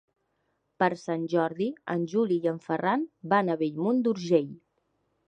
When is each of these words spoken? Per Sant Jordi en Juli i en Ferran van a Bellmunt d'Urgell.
Per 0.83 0.87
Sant 1.01 1.27
Jordi 1.33 1.67
en 1.95 2.07
Juli 2.13 2.37
i 2.47 2.51
en 2.53 2.57
Ferran 2.65 3.05
van 3.35 3.53
a 3.53 3.59
Bellmunt 3.61 4.01
d'Urgell. 4.09 4.53